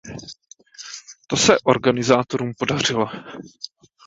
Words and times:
To 1.27 1.37
se 1.37 1.57
organizátorům 1.63 2.53
podařilo. 2.59 3.05